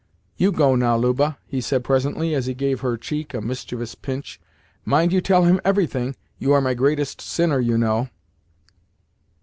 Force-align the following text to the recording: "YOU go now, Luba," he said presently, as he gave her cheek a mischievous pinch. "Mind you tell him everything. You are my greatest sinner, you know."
"YOU 0.35 0.51
go 0.51 0.75
now, 0.75 0.97
Luba," 0.97 1.37
he 1.45 1.61
said 1.61 1.83
presently, 1.83 2.33
as 2.33 2.47
he 2.47 2.55
gave 2.55 2.79
her 2.79 2.97
cheek 2.97 3.35
a 3.35 3.39
mischievous 3.39 3.93
pinch. 3.93 4.41
"Mind 4.83 5.13
you 5.13 5.21
tell 5.21 5.43
him 5.43 5.61
everything. 5.63 6.15
You 6.39 6.53
are 6.53 6.59
my 6.59 6.73
greatest 6.73 7.21
sinner, 7.21 7.59
you 7.59 7.77
know." 7.77 8.09